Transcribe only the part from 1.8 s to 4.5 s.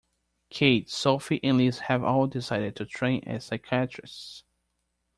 all decided to train as psychiatrists.